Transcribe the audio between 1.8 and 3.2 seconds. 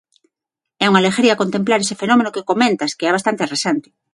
ese fenómeno que comentas, que é